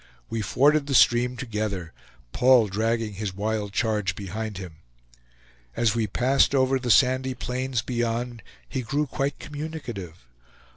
We 0.31 0.41
forded 0.41 0.87
the 0.87 0.95
stream 0.95 1.37
together, 1.37 1.93
Paul 2.31 2.67
dragging 2.69 3.13
his 3.13 3.35
wild 3.35 3.71
charge 3.71 4.15
behind 4.15 4.57
him. 4.57 4.77
As 5.75 5.93
we 5.93 6.07
passed 6.07 6.55
over 6.55 6.79
the 6.79 6.89
sandy 6.89 7.35
plains 7.35 7.83
beyond, 7.83 8.41
he 8.67 8.81
grew 8.81 9.05
quite 9.05 9.37
communicative. 9.37 10.25